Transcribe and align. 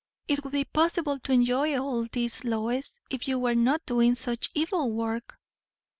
"It 0.27 0.43
would 0.43 0.53
be 0.53 0.65
possible 0.65 1.19
to 1.19 1.31
enjoy 1.31 1.77
all 1.77 2.05
this, 2.11 2.43
Lois, 2.43 2.99
if 3.11 3.27
you 3.27 3.37
were 3.37 3.53
not 3.53 3.85
doing 3.85 4.15
such 4.15 4.49
evil 4.55 4.91
work." 4.91 5.37